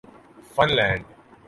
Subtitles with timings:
[0.53, 1.03] fun land